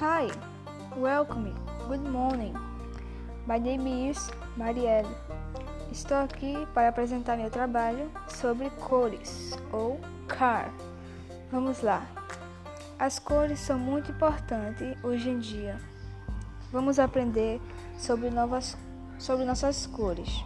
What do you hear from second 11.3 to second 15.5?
Vamos lá. As cores são muito importantes hoje em